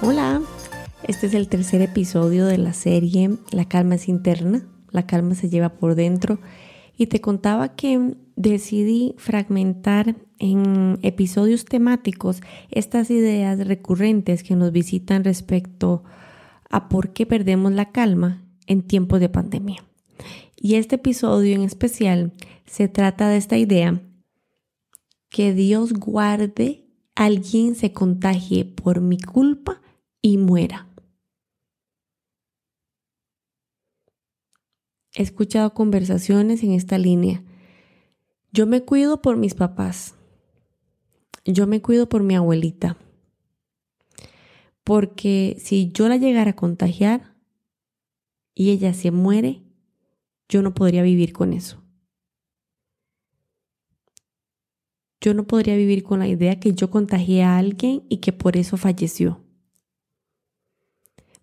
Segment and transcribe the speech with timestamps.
[0.00, 0.42] Hola,
[1.02, 5.48] este es el tercer episodio de la serie La calma es interna, la calma se
[5.48, 6.38] lleva por dentro
[6.96, 15.24] y te contaba que decidí fragmentar en episodios temáticos estas ideas recurrentes que nos visitan
[15.24, 16.02] respecto
[16.70, 19.84] a por qué perdemos la calma en tiempos de pandemia.
[20.56, 22.32] Y este episodio en especial
[22.66, 24.02] se trata de esta idea
[25.30, 26.84] que Dios guarde
[27.14, 29.80] alguien se contagie por mi culpa
[30.20, 30.87] y muera.
[35.18, 37.42] He escuchado conversaciones en esta línea.
[38.52, 40.14] Yo me cuido por mis papás.
[41.44, 42.96] Yo me cuido por mi abuelita.
[44.84, 47.34] Porque si yo la llegara a contagiar
[48.54, 49.64] y ella se muere,
[50.48, 51.82] yo no podría vivir con eso.
[55.20, 58.56] Yo no podría vivir con la idea que yo contagié a alguien y que por
[58.56, 59.40] eso falleció.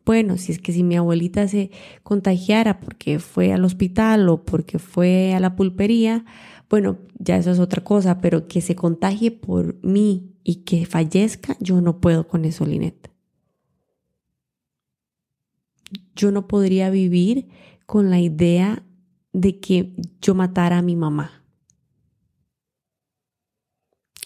[0.06, 1.72] Bueno, si es que si mi abuelita se
[2.04, 6.26] contagiara porque fue al hospital o porque fue a la pulpería,
[6.70, 11.58] bueno, ya eso es otra cosa, pero que se contagie por mí y que fallezca,
[11.60, 13.12] yo no puedo con eso, Linet.
[16.16, 17.48] Yo no podría vivir
[17.88, 18.84] con la idea
[19.34, 21.44] de que yo matara a mi mamá.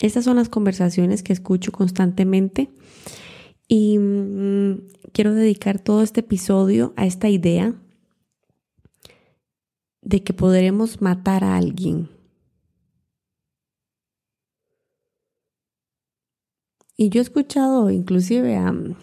[0.02, 2.70] Estas son las conversaciones que escucho constantemente
[3.70, 7.76] y mm, quiero dedicar todo este episodio a esta idea
[10.02, 12.10] de que podremos matar a alguien.
[16.98, 18.98] Y yo he escuchado inclusive a mm,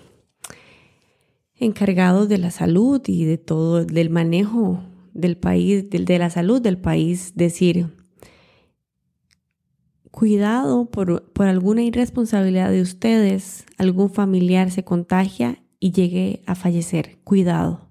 [1.54, 4.82] encargados de la salud y de todo, del manejo
[5.14, 7.94] del país, de la salud del país, decir,
[10.16, 17.18] Cuidado por, alguna irresponsabilidad de ustedes, algún familiar se contagia y llegue a fallecer.
[17.22, 17.90] Cuidado.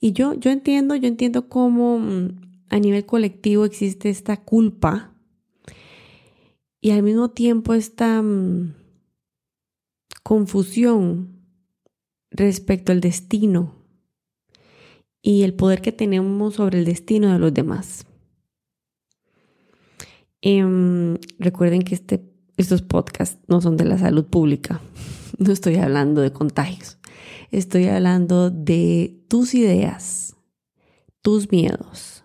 [0.00, 2.28] Y yo, yo entiendo, yo entiendo cómo mm,
[2.70, 5.12] a nivel colectivo existe esta culpa
[6.80, 8.74] y al mismo tiempo esta mm,
[10.22, 11.42] confusión
[12.30, 13.74] respecto al destino
[15.20, 18.06] y el poder que tenemos sobre el destino de los demás.
[20.48, 22.24] Em, recuerden que este,
[22.56, 24.80] estos podcasts no son de la salud pública.
[25.38, 26.98] No estoy hablando de contagios.
[27.50, 30.34] Estoy hablando de tus ideas,
[31.20, 32.24] tus miedos,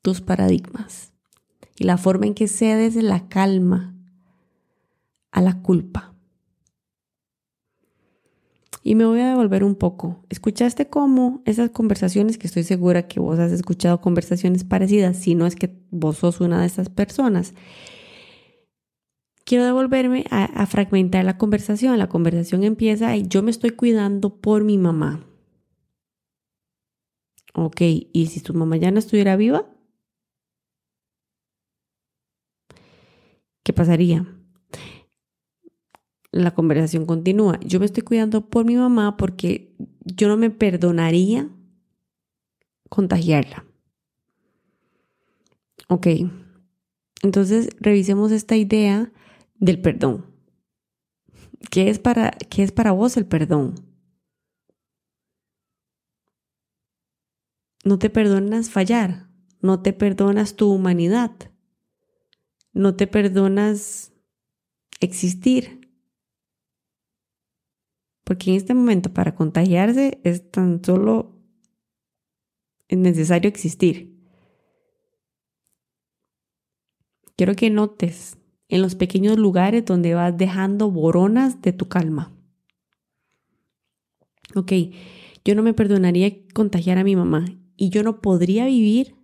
[0.00, 1.12] tus paradigmas
[1.76, 3.94] y la forma en que cedes la calma
[5.30, 6.14] a la culpa.
[8.88, 10.24] Y me voy a devolver un poco.
[10.30, 15.46] ¿Escuchaste cómo esas conversaciones, que estoy segura que vos has escuchado conversaciones parecidas, si no
[15.46, 17.52] es que vos sos una de esas personas?
[19.44, 21.98] Quiero devolverme a, fragmentar la conversación.
[21.98, 25.22] La conversación empieza y yo me estoy cuidando por mi mamá.
[27.52, 29.66] Ok, ¿y si tu mamá ya no estuviera viva?
[33.62, 34.37] ¿Qué pasaría?
[36.42, 37.58] La conversación continúa.
[37.60, 41.48] Yo me estoy cuidando por mi mamá porque yo no me perdonaría
[42.88, 43.64] contagiarla.
[45.88, 46.06] Ok,
[47.22, 49.12] entonces revisemos esta idea
[49.54, 50.26] del perdón.
[51.70, 53.74] ¿Qué es para, qué es para vos el perdón?
[57.84, 59.28] No te perdonas fallar,
[59.60, 61.32] no te perdonas tu humanidad,
[62.72, 64.12] no te perdonas
[65.00, 65.77] existir.
[68.28, 71.40] Porque en este momento para contagiarse es tan solo
[72.90, 74.20] necesario existir.
[77.36, 78.36] Quiero que notes
[78.68, 82.36] en los pequeños lugares donde vas dejando boronas de tu calma.
[84.54, 84.72] Ok,
[85.42, 87.46] yo no me perdonaría contagiar a mi mamá
[87.78, 89.16] y yo no podría vivir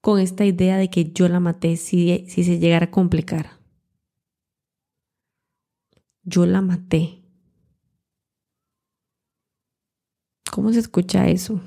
[0.00, 3.60] con esta idea de que yo la maté si, si se llegara a complicar.
[6.24, 7.27] Yo la maté.
[10.58, 11.60] ¿Cómo se escucha eso?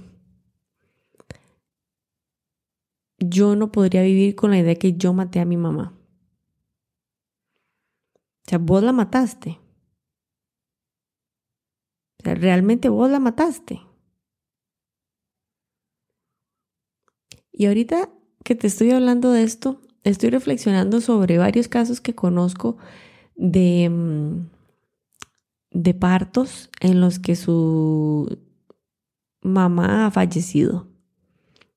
[3.19, 5.97] Yo no podría vivir con la idea que yo maté a mi mamá.
[8.15, 9.61] O sea, vos la mataste.
[12.19, 13.79] O sea, realmente vos la mataste.
[17.53, 18.09] Y ahorita
[18.43, 22.75] que te estoy hablando de esto, estoy reflexionando sobre varios casos que conozco
[23.37, 24.49] de, mm,
[25.79, 28.50] de partos en los que su
[29.41, 30.87] mamá ha fallecido.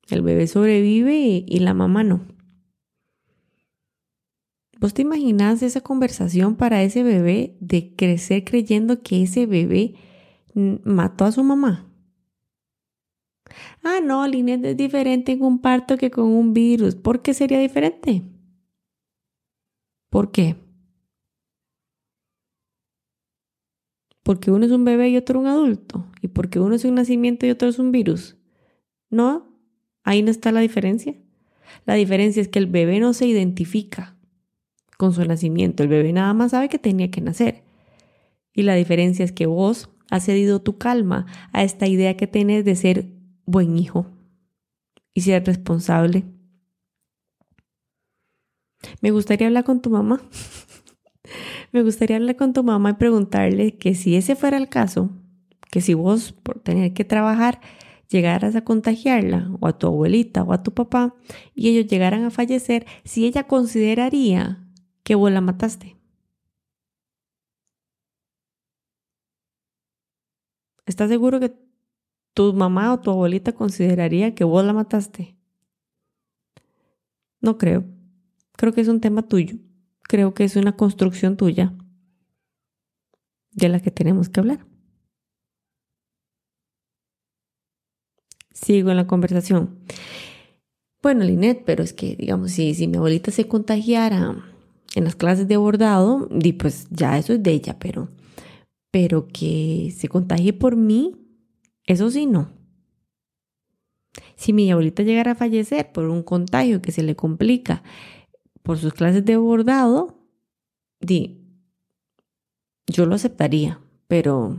[0.08, 2.26] El bebé sobrevive y, la mamá no.
[4.80, 9.94] ¿Vos te imaginas esa conversación para ese bebé de crecer creyendo que ese bebé
[10.54, 11.88] mató a su mamá?
[13.82, 16.96] Ah, no, Linet es diferente en un parto que con un virus.
[16.96, 18.22] ¿Por qué sería diferente?
[20.10, 20.56] ¿Por qué?
[24.24, 26.04] Porque uno es un bebé y otro un adulto.
[26.20, 28.36] Y porque uno es un nacimiento y otro es un virus.
[29.10, 29.46] No,
[30.02, 31.14] ahí no está la diferencia.
[31.84, 34.16] La diferencia es que el bebé no se identifica
[34.96, 35.82] con su nacimiento.
[35.82, 37.62] El bebé nada más sabe que tenía que nacer.
[38.52, 42.64] Y la diferencia es que vos has cedido tu calma a esta idea que tenés
[42.64, 43.10] de ser
[43.44, 44.06] buen hijo
[45.12, 46.24] y ser responsable.
[49.00, 50.20] Me gustaría hablar con tu mamá.
[51.74, 55.10] Me gustaría hablar con tu mamá y preguntarle que si ese fuera el caso,
[55.72, 57.60] que si vos por tener que trabajar
[58.08, 61.16] llegaras a contagiarla o a tu abuelita o a tu papá
[61.52, 64.64] y ellos llegaran a fallecer, si ella consideraría
[65.02, 65.96] que vos la mataste.
[70.86, 71.56] ¿Estás seguro que
[72.34, 75.36] tu mamá o tu abuelita consideraría que vos la mataste?
[77.40, 77.82] No creo.
[78.52, 79.56] Creo que es un tema tuyo.
[80.08, 81.74] Creo que es una construcción tuya
[83.52, 84.66] de la que tenemos que hablar.
[88.52, 89.78] Sigo en la conversación.
[91.02, 94.42] Bueno, Linet, pero es que, digamos, si, si mi abuelita se contagiara
[94.94, 98.10] en las clases de bordado, di pues ya eso es de ella, pero,
[98.90, 101.12] pero que se contagie por mí,
[101.86, 102.48] eso sí no.
[104.36, 107.82] Si mi abuelita llegara a fallecer por un contagio que se le complica
[108.64, 110.18] por sus clases de bordado,
[110.98, 111.38] di,
[112.86, 113.78] yo lo aceptaría,
[114.08, 114.56] pero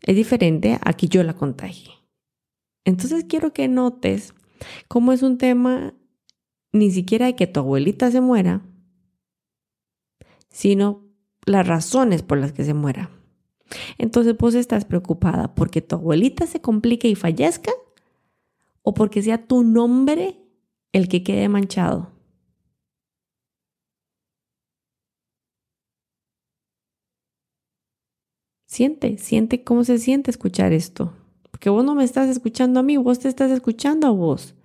[0.00, 1.92] es diferente a que yo la contagie.
[2.86, 4.34] Entonces quiero que notes
[4.88, 5.94] cómo es un tema
[6.72, 8.62] ni siquiera de que tu abuelita se muera,
[10.48, 11.04] sino
[11.44, 13.10] las razones por las que se muera.
[13.98, 17.72] Entonces vos estás preocupada porque tu abuelita se complique y fallezca
[18.80, 20.40] o porque sea tu nombre
[20.92, 22.13] el que quede manchado.
[28.74, 31.12] Siente, siente cómo se siente escuchar esto.
[31.52, 34.56] Porque vos no me estás escuchando a mí, vos te estás escuchando a vos.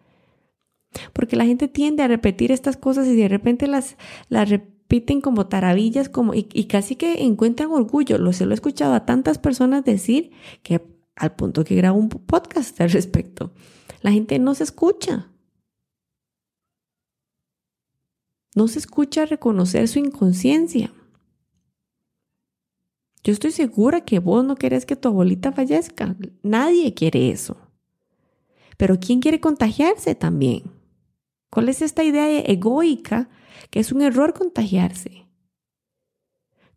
[1.13, 3.97] Porque la gente tiende a repetir estas cosas y de repente las,
[4.27, 8.17] las repiten como taravillas como, y, casi que encuentran orgullo.
[8.17, 10.31] Lo, se lo he escuchado a tantas personas decir
[10.63, 10.81] que
[11.15, 13.53] al punto que grabo un podcast al respecto.
[14.01, 15.29] La gente no se escucha.
[18.55, 20.91] No se escucha reconocer su inconsciencia.
[23.23, 26.15] Yo estoy segura que vos no querés que tu abuelita fallezca.
[26.41, 27.57] Nadie quiere eso.
[28.77, 30.63] Pero ¿quién quiere contagiarse también?
[31.49, 33.29] ¿Cuál es esta idea egoica
[33.69, 35.27] que es un error contagiarse?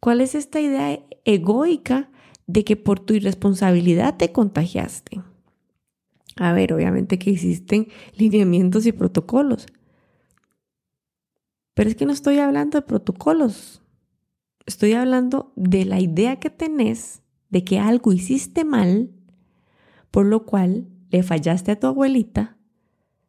[0.01, 2.11] ¿Cuál es esta idea egoica
[2.47, 5.23] de que por tu irresponsabilidad te contagiaste?
[6.37, 9.67] A ver, obviamente que existen lineamientos y protocolos.
[11.75, 13.82] Pero es que no estoy hablando de protocolos.
[14.67, 19.11] Estoy hablando de la idea que tenés de que algo hiciste mal,
[20.11, 22.57] por lo cual le fallaste a tu abuelita,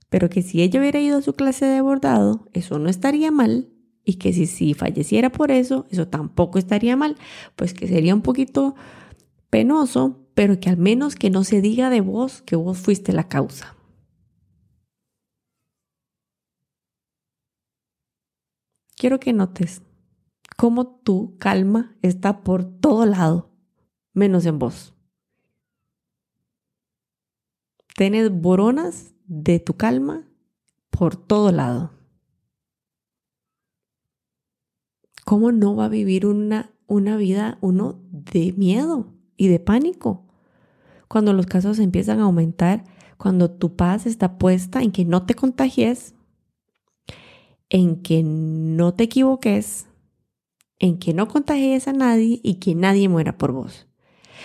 [0.09, 3.69] pero que si ella hubiera ido a su clase de bordado, eso no estaría mal,
[4.05, 7.17] y que si, si falleciera por eso, eso tampoco estaría mal,
[7.55, 8.75] pues que sería un poquito
[9.49, 13.27] penoso, pero que al menos que no se diga de vos que vos fuiste la
[13.27, 13.75] causa.
[18.95, 19.81] Quiero que notes
[20.57, 23.49] cómo tu calma está por todo lado,
[24.13, 24.93] menos en vos.
[27.95, 30.27] Tienes boronas de tu calma
[30.89, 31.91] por todo lado.
[35.25, 40.25] ¿Cómo no va a vivir una, una vida uno de miedo y de pánico?
[41.07, 42.83] Cuando los casos empiezan a aumentar,
[43.17, 46.15] cuando tu paz está puesta en que no te contagies,
[47.69, 49.87] en que no te equivoques,
[50.83, 53.87] en que no contagies a nadie y que nadie muera por vos.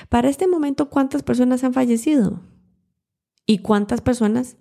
[0.08, 2.40] Para este momento, ¿cuántas personas han fallecido?
[3.44, 4.56] ¿Y cuántas personas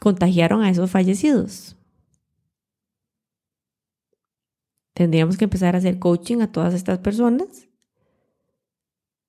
[0.00, 1.76] contagiaron a esos fallecidos?
[4.94, 7.68] Tendríamos que empezar a hacer coaching a todas estas personas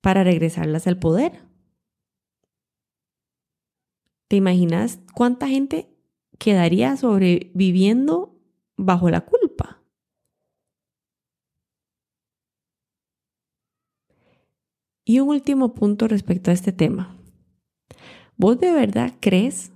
[0.00, 1.44] para regresarlas al poder.
[4.28, 5.94] ¿Te imaginas cuánta gente
[6.38, 8.34] quedaría sobreviviendo
[8.78, 9.39] bajo la culpa.
[15.10, 17.18] Y un último punto respecto a este tema.
[18.36, 19.72] ¿Vos de verdad crees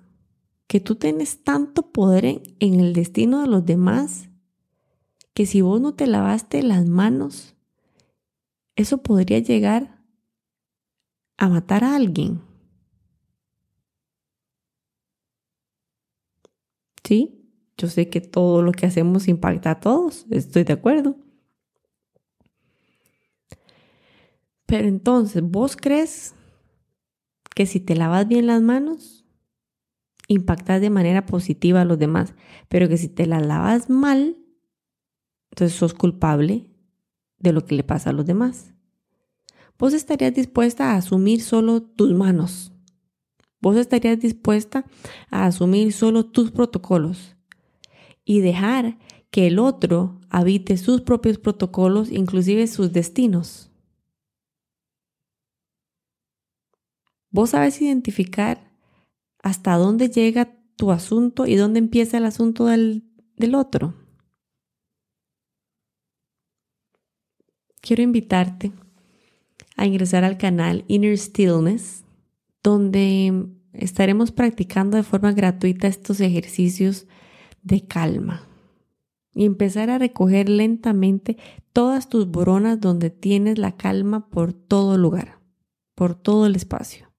[0.68, 4.28] que tú tienes tanto poder en, el destino de los demás
[5.32, 7.56] que si vos no te lavaste las manos,
[8.76, 10.04] eso podría llegar
[11.36, 12.40] a matar a alguien?
[17.02, 21.24] Sí, yo sé que todo lo que hacemos impacta a todos, estoy de acuerdo.
[24.66, 26.35] Pero entonces, ¿vos crees
[27.54, 29.25] que si te lavas bien las manos,
[30.28, 32.35] impactas de manera positiva a los demás,
[32.68, 34.38] pero que si te las lavas mal,
[35.50, 36.71] entonces sos culpable
[37.38, 38.73] de lo que le pasa a los demás?
[39.78, 42.73] Vos estarías dispuesta a asumir solo tus manos.
[43.61, 44.85] Vos estarías dispuesta
[45.30, 47.35] a asumir solo tus protocolos
[48.25, 48.99] y dejar
[49.30, 53.71] que el otro habite sus propios protocolos, inclusive sus destinos.
[57.34, 58.70] Vos sabes identificar
[59.42, 63.02] hasta dónde llega tu asunto y dónde empieza el asunto del,
[63.36, 63.92] del otro.
[67.80, 68.70] Quiero invitarte
[69.76, 72.04] a ingresar al canal Inner Stillness,
[72.62, 77.08] donde estaremos practicando de forma gratuita estos ejercicios
[77.64, 78.46] de calma
[79.34, 81.36] y empezar a recoger lentamente
[81.72, 85.40] todas tus boronas donde tienes la calma por todo lugar,
[85.96, 87.13] por todo el espacio.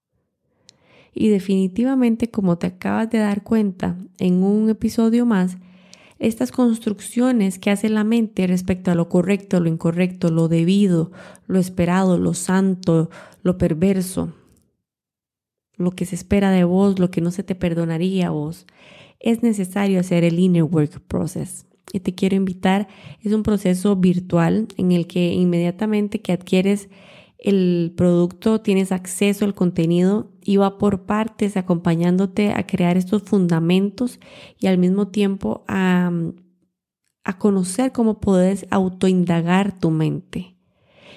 [1.18, 5.56] Y definitivamente, como te acabas de dar cuenta en un episodio más,
[6.18, 11.12] estas construcciones que hace la mente respecto a lo correcto, lo incorrecto, lo debido,
[11.46, 13.08] lo esperado, lo santo,
[13.42, 14.34] lo perverso,
[15.78, 18.66] lo que se espera de vos, lo que no se te perdonaría a vos,
[19.18, 21.64] es necesario hacer el inner work process.
[21.94, 22.88] Y te quiero invitar,
[23.22, 26.90] es un proceso virtual en el que inmediatamente que adquieres
[27.46, 34.18] el producto tienes acceso al contenido y va por partes acompañándote a crear estos fundamentos
[34.58, 36.10] y al mismo tiempo a,
[37.22, 40.56] a conocer cómo puedes autoindagar tu mente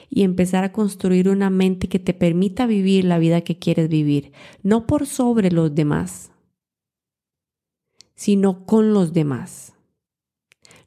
[0.07, 4.31] y empezar a construir una mente que te permita vivir la vida que quieres vivir,
[4.61, 6.31] no por sobre los demás,
[8.13, 9.73] sino con los demás.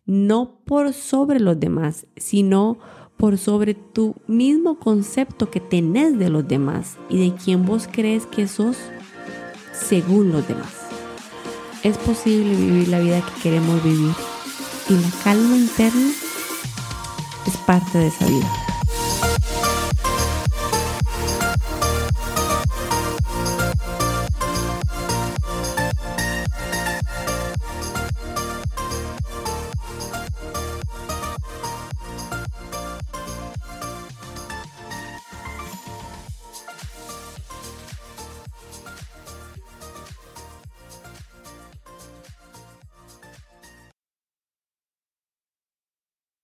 [0.04, 2.78] No por sobre los demás, sino
[3.22, 8.26] por sobre tu mismo concepto que tenés de los demás y de quien vos crees
[8.26, 8.76] que sos
[9.72, 10.72] según los demás.
[11.84, 14.10] Es posible vivir la vida que queremos vivir
[14.88, 16.10] y la calma interna
[17.46, 18.71] es parte de esa vida.